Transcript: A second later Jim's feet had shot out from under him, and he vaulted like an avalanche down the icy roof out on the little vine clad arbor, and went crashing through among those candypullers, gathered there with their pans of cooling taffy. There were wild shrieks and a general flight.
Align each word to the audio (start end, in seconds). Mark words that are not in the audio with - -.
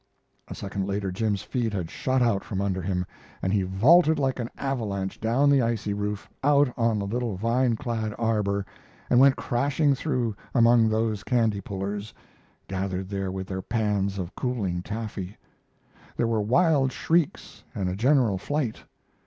A 0.47 0.55
second 0.55 0.87
later 0.87 1.11
Jim's 1.11 1.43
feet 1.43 1.73
had 1.73 1.91
shot 1.91 2.23
out 2.23 2.43
from 2.43 2.59
under 2.59 2.81
him, 2.81 3.05
and 3.39 3.53
he 3.53 3.61
vaulted 3.61 4.17
like 4.17 4.39
an 4.39 4.49
avalanche 4.57 5.19
down 5.21 5.47
the 5.51 5.61
icy 5.61 5.93
roof 5.93 6.27
out 6.43 6.73
on 6.75 6.97
the 6.97 7.05
little 7.05 7.35
vine 7.35 7.75
clad 7.75 8.15
arbor, 8.17 8.65
and 9.11 9.19
went 9.19 9.35
crashing 9.35 9.93
through 9.93 10.35
among 10.55 10.89
those 10.89 11.23
candypullers, 11.23 12.13
gathered 12.67 13.09
there 13.09 13.31
with 13.31 13.45
their 13.45 13.61
pans 13.61 14.17
of 14.17 14.33
cooling 14.35 14.81
taffy. 14.81 15.37
There 16.17 16.27
were 16.27 16.41
wild 16.41 16.91
shrieks 16.91 17.63
and 17.75 17.87
a 17.87 17.95
general 17.95 18.39
flight. 18.39 18.79